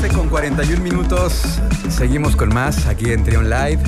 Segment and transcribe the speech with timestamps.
[0.00, 1.60] 12 con 41 minutos.
[1.90, 3.82] Seguimos con más aquí en Trion Live.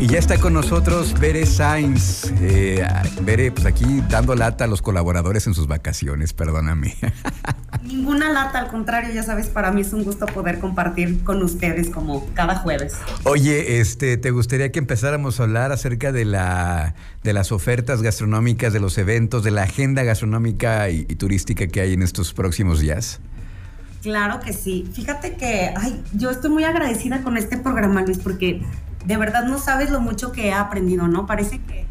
[0.00, 2.32] Y ya está con nosotros Bere Sainz.
[2.40, 2.84] Eh,
[3.22, 6.96] Bere, pues aquí dando lata a los colaboradores en sus vacaciones, perdóname.
[7.84, 11.88] Ninguna lata, al contrario, ya sabes, para mí es un gusto poder compartir con ustedes
[11.88, 12.94] como cada jueves.
[13.22, 18.72] Oye, este, ¿te gustaría que empezáramos a hablar acerca de la de las ofertas gastronómicas,
[18.72, 22.80] de los eventos, de la agenda gastronómica y, y turística que hay en estos próximos
[22.80, 23.20] días?
[24.02, 24.88] Claro que sí.
[24.92, 28.62] Fíjate que ay, yo estoy muy agradecida con este programa, Luis, porque
[29.04, 31.26] de verdad no sabes lo mucho que he aprendido, ¿no?
[31.26, 31.86] Parece que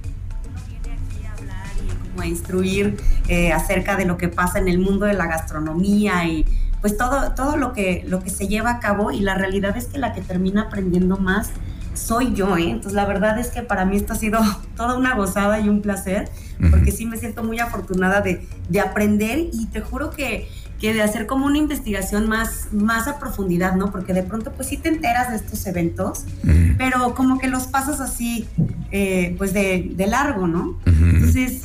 [0.48, 4.58] uno viene aquí a hablar y como a instruir eh, acerca de lo que pasa
[4.60, 6.46] en el mundo de la gastronomía y
[6.82, 9.86] pues todo, todo lo, que, lo que se lleva a cabo y la realidad es
[9.86, 11.52] que la que termina aprendiendo más
[11.94, 12.70] soy yo, ¿eh?
[12.70, 14.40] Entonces la verdad es que para mí esto ha sido
[14.76, 16.30] toda una gozada y un placer,
[16.72, 20.48] porque sí me siento muy afortunada de, de aprender y te juro que
[20.80, 23.92] que de hacer como una investigación más, más a profundidad, ¿no?
[23.92, 26.26] Porque de pronto pues sí te enteras de estos eventos,
[26.78, 28.48] pero como que los pasas así,
[28.92, 30.80] eh, pues de, de, largo, ¿no?
[30.86, 31.64] Entonces,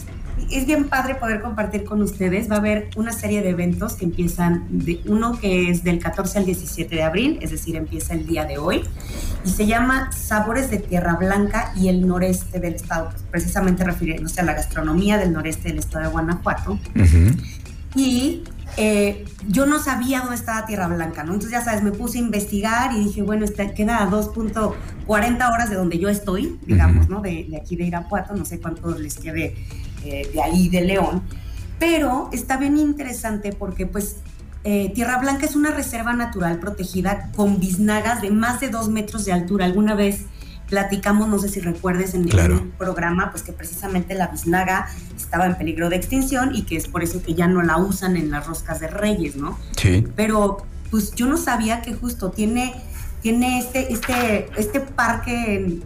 [0.51, 2.51] es bien padre poder compartir con ustedes.
[2.51, 6.39] Va a haber una serie de eventos que empiezan, de, uno que es del 14
[6.39, 8.83] al 17 de abril, es decir, empieza el día de hoy,
[9.45, 14.45] y se llama Sabores de Tierra Blanca y el noreste del estado, precisamente refiriéndose a
[14.45, 16.79] la gastronomía del noreste del estado de Guanajuato.
[17.97, 18.43] Y
[18.77, 21.35] eh, yo no sabía dónde estaba Tierra Blanca, ¿no?
[21.35, 25.71] Entonces, ya sabes, me puse a investigar y dije, bueno, está, queda a 2.40 horas
[25.71, 27.21] de donde yo estoy, digamos, ¿no?
[27.21, 29.55] De, de, aquí de Irapuato, no sé cuánto les quede
[30.05, 31.23] eh, de ahí de León,
[31.79, 34.17] pero está bien interesante porque, pues,
[34.65, 39.27] eh, Tierra Blanca es una reserva natural protegida con biznagas de más de dos metros
[39.27, 39.67] de altura.
[39.67, 40.25] Alguna vez
[40.69, 42.55] platicamos, no sé si recuerdes en claro.
[42.55, 46.89] el programa, pues que precisamente la biznaga estaba en peligro de extinción y que es
[46.89, 49.59] por eso que ya no la usan en las roscas de reyes, ¿no?
[49.77, 50.07] Sí.
[50.17, 52.75] Pero pues yo no sabía que justo tiene,
[53.21, 55.81] tiene este, este, este parque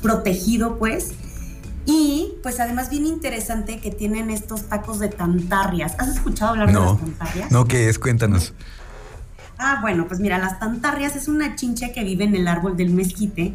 [0.00, 1.12] protegido, pues,
[1.84, 5.94] y pues además bien interesante que tienen estos tacos de tantarrias.
[5.98, 7.50] ¿Has escuchado hablar no, de las tantarrias?
[7.50, 7.98] No, ¿qué es?
[7.98, 8.54] Cuéntanos.
[9.58, 12.90] Ah, bueno, pues mira, las tantarrias es una chincha que vive en el árbol del
[12.90, 13.54] mezquite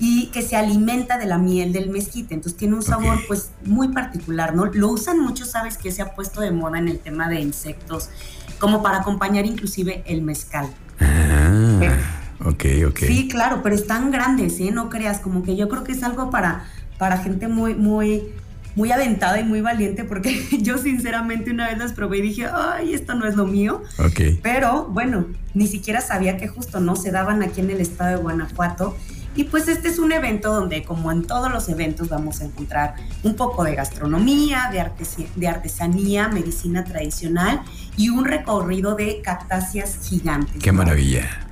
[0.00, 2.34] y que se alimenta de la miel del mezquite.
[2.34, 3.26] Entonces tiene un sabor okay.
[3.26, 4.66] pues muy particular, ¿no?
[4.66, 8.10] Lo usan mucho, sabes que se ha puesto de moda en el tema de insectos,
[8.58, 10.68] como para acompañar inclusive el mezcal.
[11.00, 11.96] Ah, eh,
[12.44, 12.98] ok, ok.
[13.06, 14.70] Sí, claro, pero están grandes, ¿eh?
[14.72, 16.64] No creas, como que yo creo que es algo para,
[16.98, 18.32] para gente muy, muy,
[18.78, 22.94] muy aventada y muy valiente, porque yo sinceramente una vez las probé y dije, ay,
[22.94, 23.82] esto no es lo mío.
[23.98, 24.38] Ok.
[24.40, 28.22] Pero bueno, ni siquiera sabía que justo no se daban aquí en el estado de
[28.22, 28.96] Guanajuato.
[29.34, 32.94] Y pues este es un evento donde, como en todos los eventos, vamos a encontrar
[33.24, 37.62] un poco de gastronomía, de, artes de artesanía, medicina tradicional
[37.96, 40.62] y un recorrido de cactáceas gigantes.
[40.62, 41.47] ¡Qué maravilla!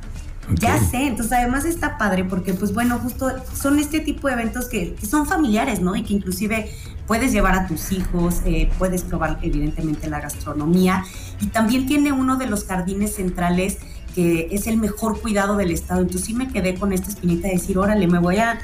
[0.54, 4.66] Ya sé, entonces además está padre porque pues bueno, justo son este tipo de eventos
[4.66, 5.96] que, que son familiares, ¿no?
[5.96, 6.70] Y que inclusive
[7.06, 11.04] puedes llevar a tus hijos, eh, puedes probar evidentemente la gastronomía
[11.40, 13.78] y también tiene uno de los jardines centrales
[14.14, 16.00] que es el mejor cuidado del estado.
[16.00, 18.58] Entonces sí me quedé con esta espinita de decir, órale, me voy a,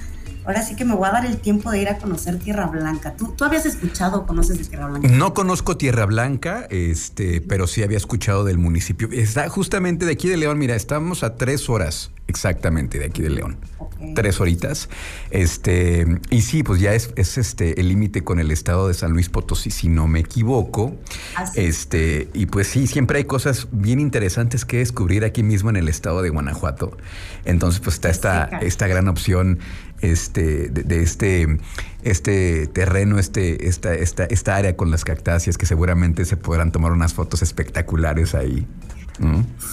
[0.44, 3.14] ahora sí que me voy a dar el tiempo de ir a conocer Tierra Blanca.
[3.16, 5.08] ¿Tú, tú habías escuchado o conoces de Tierra Blanca?
[5.08, 9.08] No conozco Tierra Blanca, este, pero sí había escuchado del municipio.
[9.12, 13.30] Está justamente de aquí de León, mira, estamos a tres horas exactamente de aquí de
[13.30, 13.58] León.
[13.78, 14.14] Okay.
[14.14, 14.88] Tres horitas.
[15.30, 19.12] Este, y sí, pues ya es, es este el límite con el estado de San
[19.12, 20.97] Luis Potosí, si no me equivoco.
[21.36, 21.60] Así.
[21.60, 25.88] Este, y pues sí, siempre hay cosas bien interesantes que descubrir aquí mismo en el
[25.88, 26.97] estado de Guanajuato.
[27.44, 29.59] Entonces, pues está esta, esta gran opción
[30.02, 31.58] este, de, este,
[32.02, 36.92] este terreno, este, esta, esta, esta área con las cactáceas que seguramente se podrán tomar
[36.92, 38.66] unas fotos espectaculares ahí.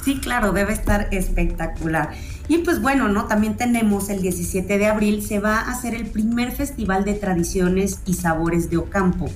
[0.04, 2.12] Sí, claro, debe estar espectacular.
[2.48, 3.26] Y pues bueno, ¿no?
[3.26, 8.00] También tenemos el 17 de abril, se va a hacer el primer festival de tradiciones
[8.06, 9.30] y sabores de Ocampo.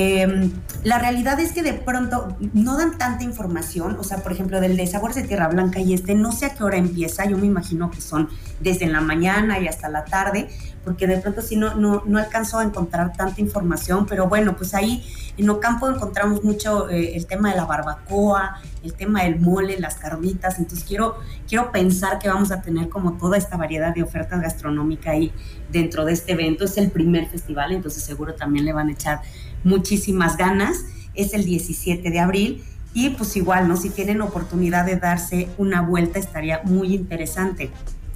[0.00, 0.52] Eh,
[0.84, 4.76] la realidad es que de pronto no dan tanta información, o sea, por ejemplo, del
[4.76, 7.46] de Sabores de Tierra Blanca y este, no sé a qué hora empieza, yo me
[7.46, 8.28] imagino que son
[8.60, 10.50] desde la mañana y hasta la tarde,
[10.84, 14.72] porque de pronto sí no, no, no alcanzó a encontrar tanta información, pero bueno, pues
[14.72, 15.04] ahí
[15.36, 19.96] en Ocampo encontramos mucho eh, el tema de la barbacoa, el tema del mole, las
[19.96, 21.18] carnitas, entonces quiero,
[21.48, 25.32] quiero pensar que vamos a tener como toda esta variedad de ofertas gastronómicas ahí
[25.72, 29.20] dentro de este evento, es el primer festival, entonces seguro también le van a echar
[29.64, 30.84] muchísimas ganas,
[31.14, 32.64] es el 17 de abril
[32.94, 33.76] y pues igual, ¿no?
[33.76, 37.70] Si tienen oportunidad de darse una vuelta estaría muy interesante.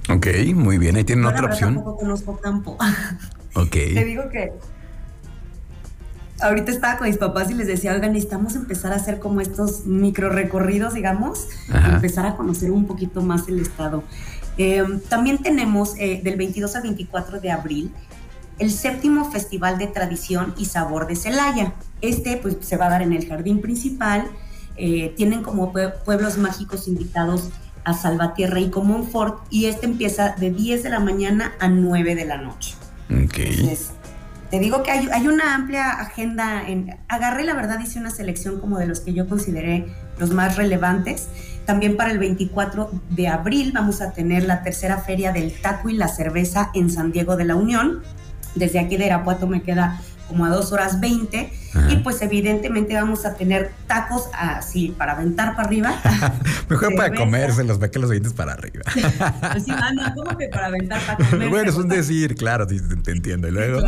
[0.09, 1.75] Ok, muy bien, ahí tienen Yo otra la verdad opción.
[1.75, 2.77] Tampoco conozco campo.
[3.55, 3.69] Ok.
[3.69, 4.51] Te digo que
[6.41, 9.85] ahorita estaba con mis papás y les decía, oigan, necesitamos empezar a hacer como estos
[9.85, 14.03] micro recorridos, digamos, empezar a conocer un poquito más el estado.
[14.57, 17.91] Em, también tenemos eh, del 22 al 24 de abril
[18.59, 21.73] el séptimo Festival de Tradición y Sabor de Celaya.
[22.01, 24.27] Este pues se va a dar en el jardín principal.
[24.75, 27.49] Eh, tienen como pueblos mágicos invitados
[27.83, 32.25] a Salvatierra y Comonfort y este empieza de 10 de la mañana a 9 de
[32.25, 32.75] la noche.
[33.25, 33.77] Okay.
[34.49, 36.67] te digo que hay, hay, una amplia agenda.
[36.67, 40.55] En, agarré, la verdad, hice una selección como de los que yo consideré los más
[40.55, 41.27] relevantes.
[41.65, 45.93] También para el 24 de abril vamos a tener la tercera feria del taco y
[45.93, 48.01] la cerveza en San Diego de la Unión.
[48.55, 51.51] Desde aquí de Irapuato me queda como a dos horas 20
[51.89, 55.95] y pues evidentemente vamos a tener tacos así para aventar para arriba.
[56.69, 58.83] Mejor para comérselos, ve que los dientes para arriba.
[59.51, 59.71] pues sí,
[60.15, 61.49] ¿cómo que para aventar para comer?
[61.53, 62.77] Bueno, es un decir, claro, te,
[63.11, 63.47] entiendo.
[63.47, 63.79] Y luego.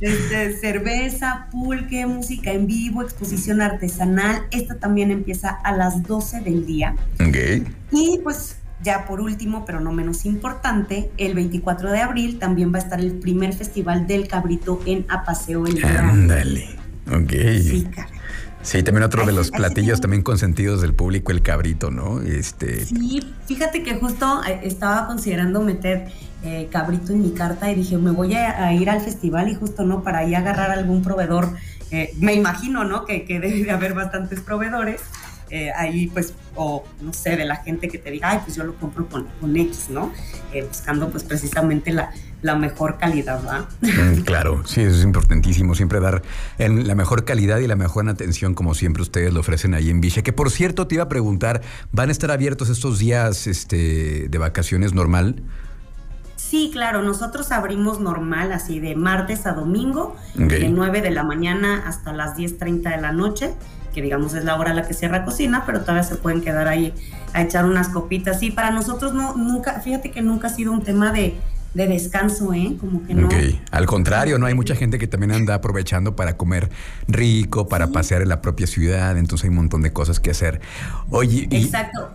[0.00, 4.42] Este, cerveza, pulque, música en vivo, exposición artesanal.
[4.50, 6.94] Esta también empieza a las 12 del día.
[7.18, 7.66] Ok.
[7.92, 12.78] Y pues ya por último, pero no menos importante, el 24 de abril también va
[12.78, 16.68] a estar el primer festival del cabrito en Apaseo en Ándale.
[17.10, 17.32] Ok.
[17.62, 17.88] Sí,
[18.66, 22.20] Sí, también otro de los platillos también consentidos del público, el cabrito, ¿no?
[22.20, 22.84] Este...
[22.84, 26.08] Sí, fíjate que justo eh, estaba considerando meter
[26.42, 29.84] eh, cabrito en mi carta y dije, me voy a, ir al festival y justo,
[29.84, 30.02] ¿no?
[30.02, 31.50] Para ahí agarrar algún proveedor.
[31.92, 33.04] Eh, me imagino, ¿no?
[33.04, 35.00] Que, que debe de haber bastantes proveedores.
[35.50, 38.64] Eh, ahí pues, o no sé, de la gente que te diga, ay, pues yo
[38.64, 40.12] lo compro con, con X, ¿no?
[40.52, 42.10] Eh, buscando pues precisamente la,
[42.42, 43.68] la mejor calidad, ¿verdad?
[43.80, 46.22] Mm, claro, sí, eso es importantísimo, siempre dar
[46.58, 50.00] en la mejor calidad y la mejor atención como siempre ustedes lo ofrecen ahí en
[50.00, 50.22] Villa.
[50.22, 51.62] Que por cierto te iba a preguntar,
[51.92, 55.42] ¿van a estar abiertos estos días este, de vacaciones normal?
[56.34, 61.84] Sí, claro, nosotros abrimos normal, así de martes a domingo, de 9 de la mañana
[61.86, 63.54] hasta las 10.30 de la noche
[63.96, 66.68] que digamos es la hora a la que cierra cocina, pero todavía se pueden quedar
[66.68, 66.92] ahí
[67.32, 68.42] a echar unas copitas.
[68.42, 71.34] Y para nosotros no, nunca, fíjate que nunca ha sido un tema de,
[71.72, 72.76] descanso, ¿eh?
[72.78, 73.30] Como que no.
[73.70, 74.44] Al contrario, ¿no?
[74.44, 76.68] Hay mucha gente que también anda aprovechando para comer
[77.08, 80.60] rico, para pasear en la propia ciudad, entonces hay un montón de cosas que hacer.
[81.08, 82.10] Oye, Exacto.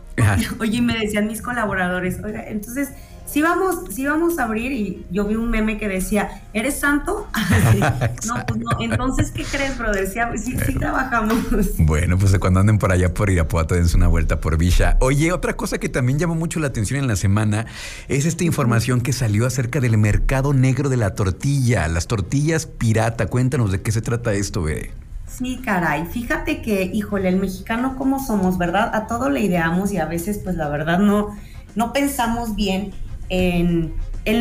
[0.59, 2.89] Oye, me decían mis colaboradores, oiga, entonces
[3.31, 7.27] sí vamos, sí vamos a abrir y yo vi un meme que decía, ¿eres santo?
[8.27, 8.79] no, pues no.
[8.79, 10.07] Entonces, ¿qué crees, brother?
[10.07, 10.19] Sí,
[10.65, 11.37] sí, trabajamos.
[11.77, 14.97] Bueno, pues cuando anden por allá por Irapuato, dense una vuelta por Villa.
[14.99, 17.65] Oye, otra cosa que también llamó mucho la atención en la semana
[18.07, 23.27] es esta información que salió acerca del mercado negro de la tortilla, las tortillas pirata.
[23.27, 24.91] Cuéntanos de qué se trata esto, Bere.
[25.27, 26.05] Sí, caray.
[26.07, 28.93] Fíjate que, híjole, el mexicano, ¿cómo somos, verdad?
[28.93, 31.37] A todo le ideamos y a veces, pues la verdad, no,
[31.75, 32.91] no pensamos bien
[33.31, 33.93] en,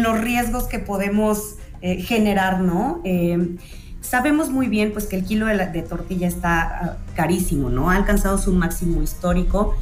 [0.03, 3.01] los riesgos que podemos eh, generar, ¿no?
[3.05, 3.57] Eh,
[4.01, 7.91] sabemos muy bien pues que el kilo de, tortilla está ah, carísimo, ¿no?
[7.91, 9.77] Ha alcanzado su máximo histórico.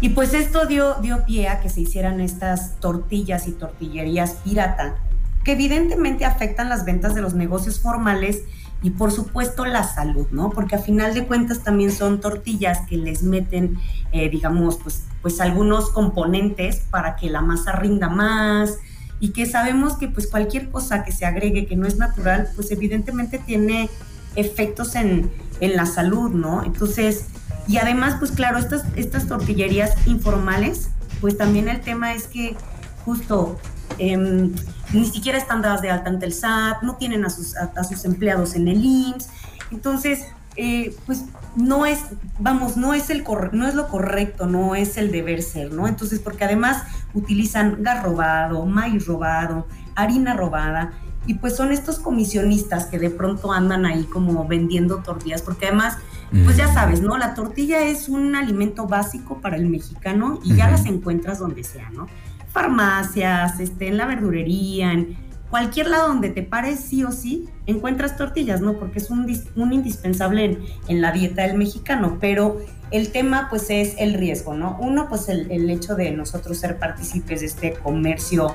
[0.00, 4.96] Y pues esto dio, dio pie a que se hicieran estas tortillas y tortillerías pirata,
[5.44, 8.42] que evidentemente afectan las ventas de los negocios formales
[8.82, 10.50] y por supuesto la salud, ¿no?
[10.50, 13.78] Porque a final de cuentas también son tortillas que les meten,
[14.10, 18.78] eh, digamos, pues, pues algunos componentes para que la masa rinda más
[19.20, 22.70] y que sabemos que pues cualquier cosa que se agregue que no es natural, pues
[22.70, 23.88] evidentemente tiene
[24.34, 25.30] efectos en,
[25.60, 26.64] en la salud, ¿no?
[26.64, 27.26] Entonces,
[27.68, 30.90] y además, pues claro, estas, estas tortillerías informales,
[31.20, 32.56] pues también el tema es que
[33.04, 33.58] justo
[33.98, 34.52] Em,
[34.92, 38.04] ni siquiera están dadas de alta ante el SAT, no tienen a sus, a, sus
[38.04, 39.28] empleados en el IMSS.
[39.70, 41.24] Entonces, eh, pues
[41.56, 42.00] no es,
[42.38, 45.88] vamos, no es, el no es lo correcto, no es el deber ser, ¿no?
[45.88, 50.92] Entonces, porque además utilizan gas robado, maíz robado, harina robada,
[51.26, 55.98] y pues son estos comisionistas que de pronto andan ahí como vendiendo tortillas, porque además,
[56.44, 57.16] pues ya sabes, ¿no?
[57.16, 61.90] La tortilla es un alimento básico para el mexicano y ya las encuentras donde sea,
[61.90, 62.08] ¿no?
[62.52, 65.16] farmacias, este, en la verdurería, en
[65.52, 68.78] cualquier lado donde te pares sí o sí, encuentras tortillas, ¿no?
[68.78, 73.94] Porque es un, un indispensable en, la dieta del mexicano, pero el tema pues es
[73.98, 74.78] el riesgo, ¿no?
[74.80, 78.54] Uno pues el, el hecho de nosotros ser partícipes de este comercio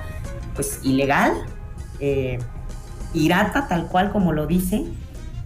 [0.55, 1.33] pues ilegal,
[1.99, 2.39] eh,
[3.13, 4.83] pirata, tal cual como lo dice,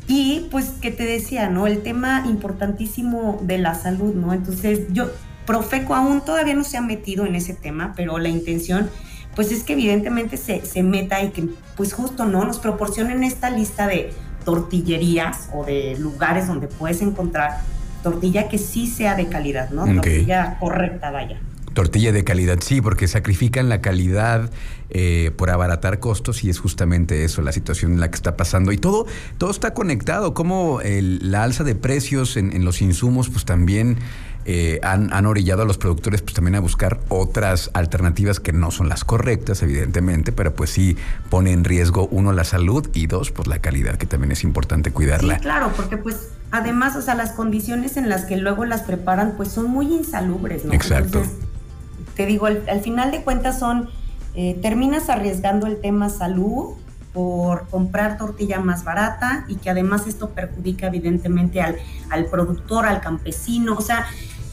[0.08, 1.67] y pues que te decía, ¿no?
[1.67, 4.31] El tema importantísimo de la salud, ¿no?
[4.31, 5.10] Entonces yo
[5.46, 8.89] Profeco aún todavía no se ha metido en ese tema, pero la intención
[9.35, 13.50] pues es que evidentemente se, se meta y que pues justo no nos proporcionen esta
[13.50, 14.13] lista de
[14.45, 17.61] tortillerías o de lugares donde puedes encontrar
[18.03, 19.85] tortilla que sí sea de calidad, ¿no?
[19.85, 21.39] Tortilla correcta, vaya.
[21.73, 24.50] Tortilla de calidad, sí, porque sacrifican la calidad
[24.89, 28.73] eh, por abaratar costos y es justamente eso, la situación en la que está pasando.
[28.73, 29.05] Y todo,
[29.38, 33.97] todo está conectado, como la alza de precios en, los insumos, pues también
[34.45, 38.71] eh, han, han, orillado a los productores pues también a buscar otras alternativas que no
[38.71, 40.98] son las correctas, evidentemente, pero pues sí
[41.29, 44.91] pone en riesgo, uno, la salud y dos, pues la calidad, que también es importante
[44.91, 45.36] cuidarla.
[45.36, 49.33] Sí, claro, porque pues además, o sea, las condiciones en las que luego las preparan
[49.38, 50.74] pues son muy insalubres, ¿no?
[50.74, 51.21] Exacto.
[52.15, 53.89] te digo, al, final de cuentas son,
[54.33, 56.75] eh, terminas arriesgando el tema salud
[57.13, 61.75] por comprar tortilla más barata y que además esto perjudica evidentemente al,
[62.10, 64.07] al productor, al campesino, o sea,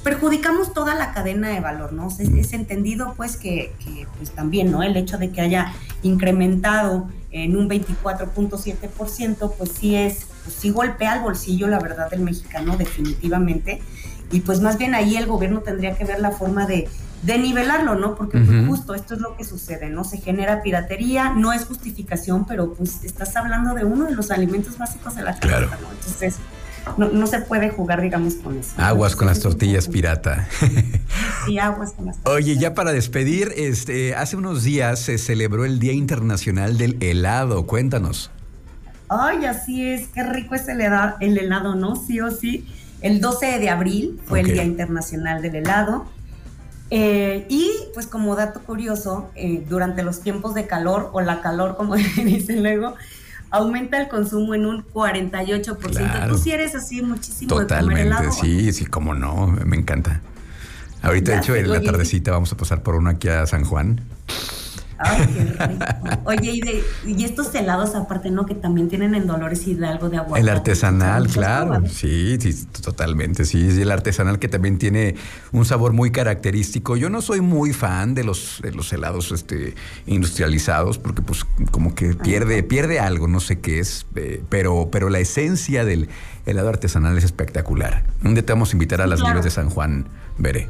[0.09, 2.09] perjudicamos toda la cadena de valor, ¿no?
[2.09, 3.75] es, entendido pues que,
[4.17, 4.83] pues también, ¿no?
[4.83, 11.12] El hecho de que haya incrementado en un 24.7%, pues sí es, pues sí golpea
[11.12, 13.83] al bolsillo, la verdad, del mexicano, definitivamente.
[14.33, 16.88] Y pues más bien ahí el gobierno tendría que ver la forma de,
[17.23, 18.15] de nivelarlo, ¿no?
[18.15, 20.05] Porque pues, justo esto es lo que sucede, ¿no?
[20.05, 24.79] Se genera piratería, no es justificación, pero pues estás hablando de uno de los alimentos
[24.79, 25.69] básicos de la claro.
[25.83, 25.91] ¿no?
[25.91, 26.37] Entonces,
[26.97, 28.73] no, se puede jugar, digamos, con eso.
[28.76, 30.49] Aguas con las tortillas pirata.
[31.47, 32.37] Sí, aguas con las tortillas.
[32.37, 37.66] Oye, ya para despedir, este, hace unos días se celebró el Día Internacional del Helado.
[37.66, 38.30] Cuéntanos.
[39.09, 41.97] Ay, así es, qué rico es el helado, el helado, ¿no?
[41.97, 42.66] Sí o sí.
[43.00, 46.07] El 12 de abril fue el Día Internacional del Helado.
[46.90, 51.76] Eh, y pues como dato curioso, eh, durante los tiempos de calor o la calor,
[51.76, 52.95] como dicen luego,
[53.50, 56.28] aumenta el consumo en un 48%.
[56.28, 60.21] Tú sí eres así muchísimo Totalmente, de comer sí, sí, como no, me encanta.
[61.02, 64.00] Ahorita, de hecho, en la tardecita vamos a pasar por uno aquí a San Juan.
[64.99, 66.21] Ay, qué rico.
[66.25, 68.47] Oye, y, estos helados aparte, ¿no?
[68.47, 70.38] Que también tienen en Dolores Hidalgo de agua.
[70.38, 71.83] El artesanal, claro.
[71.88, 73.45] Sí, sí, totalmente.
[73.45, 75.14] Sí, sí, el artesanal que también tiene
[75.52, 76.97] un sabor muy característico.
[76.97, 79.75] Yo no soy muy fan de los, de los helados este,
[80.07, 85.11] industrializados porque pues como que pierde, pierde algo, no sé qué es, eh, pero, pero
[85.11, 86.09] la esencia del
[86.47, 88.05] helado artesanal es espectacular.
[88.25, 89.43] Un día te vamos a invitar a las claro.
[89.43, 90.07] de San Juan,
[90.38, 90.69] veré.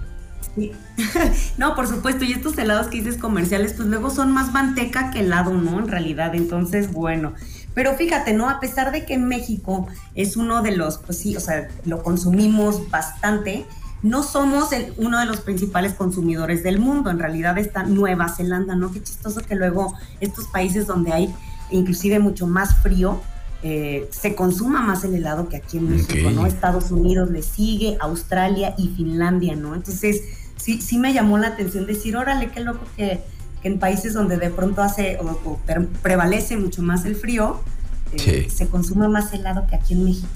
[1.58, 5.20] no, por supuesto, y estos helados que dices comerciales, pues luego son más manteca que
[5.20, 5.78] helado, ¿no?
[5.78, 7.32] En realidad, entonces, bueno.
[7.74, 8.48] Pero fíjate, ¿no?
[8.48, 12.90] A pesar de que México es uno de los, pues sí, o sea, lo consumimos
[12.90, 13.66] bastante,
[14.02, 17.10] no somos uno de los principales consumidores del mundo.
[17.10, 18.92] En realidad está Nueva Zelanda, ¿no?
[18.92, 21.34] Qué chistoso que luego estos países donde hay
[21.70, 23.20] inclusive mucho más frío,
[23.62, 26.46] eh, se consuma más el helado que aquí en México, ¿no?
[26.46, 29.74] Estados Unidos le sigue, Australia y Finlandia, ¿no?
[29.74, 30.22] Entonces,
[30.58, 33.20] sí, sí me llamó la atención decir, órale, qué loco que,
[33.62, 35.58] en países donde de pronto hace o,
[36.02, 37.60] prevalece mucho más el frío,
[38.12, 40.28] eh, se consuma más helado que aquí en México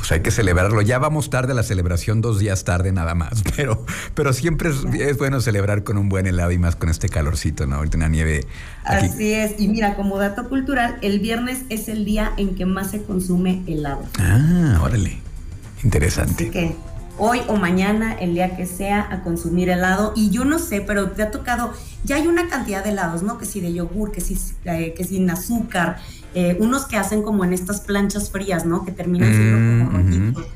[0.00, 0.80] pues hay que celebrarlo.
[0.80, 3.84] Ya vamos tarde a la celebración, dos días tarde nada más, pero,
[4.14, 7.76] pero siempre es, bueno celebrar con un buen helado y más con este calorcito, ¿no?
[7.76, 8.46] Ahorita una nieve.
[8.84, 12.92] Así es, y mira, como dato cultural, el viernes es el día en que más
[12.92, 14.04] se consume helado.
[14.18, 15.18] Ah, órale,
[15.84, 16.44] interesante.
[16.44, 16.76] Así que
[17.20, 20.14] hoy o mañana, el día que sea, a consumir helado.
[20.16, 21.72] Y yo no sé, pero te ha tocado,
[22.02, 23.36] ya hay una cantidad de helados, ¿no?
[23.38, 25.98] Que si de yogur, que si, eh, que sin azúcar,
[26.34, 28.84] eh, unos que hacen como en estas planchas frías, ¿no?
[28.84, 30.46] Que terminan siendo como rojitos.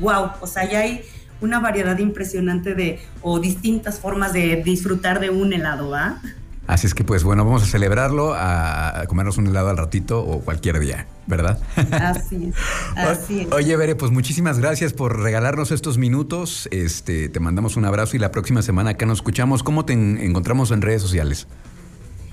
[0.00, 1.02] Wow, o sea, ya hay
[1.40, 6.20] una variedad impresionante de, o distintas formas de disfrutar de un helado, ¿va?
[6.66, 10.40] Así es que pues bueno, vamos a celebrarlo, a comernos un helado al ratito o
[10.40, 11.58] cualquier día, ¿verdad?
[11.92, 12.54] Así es.
[12.96, 13.52] Así es.
[13.52, 16.68] Oye, Bere, pues muchísimas gracias por regalarnos estos minutos.
[16.70, 19.62] Este, te mandamos un abrazo y la próxima semana acá nos escuchamos.
[19.62, 21.46] ¿Cómo te encontramos en redes sociales?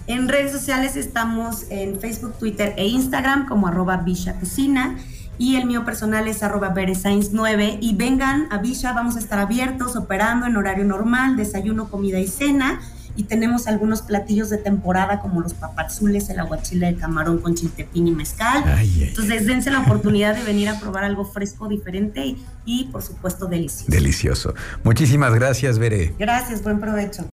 [0.08, 4.98] En redes sociales estamos en Facebook, Twitter e Instagram como arroba Bisha Cocina
[5.38, 9.96] y el mío personal es arroba 9 y vengan a Bisha, vamos a estar abiertos,
[9.96, 12.80] operando en horario normal, desayuno, comida y cena
[13.16, 18.08] y tenemos algunos platillos de temporada como los papazules, el aguachile de camarón con chiltepín
[18.08, 18.64] y mezcal.
[19.00, 23.48] Entonces dense la oportunidad de venir a probar algo fresco, diferente y, y por supuesto
[23.48, 23.92] delicioso.
[23.92, 24.54] Delicioso.
[24.84, 26.14] Muchísimas gracias, Bere.
[26.18, 27.26] Gracias, buen provecho.